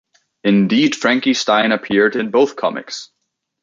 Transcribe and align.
Indeed 0.43 0.95
Frankie 0.95 1.35
Stein 1.35 1.71
appeared 1.71 2.15
in 2.15 2.31
both 2.31 2.55
comics. 2.55 3.11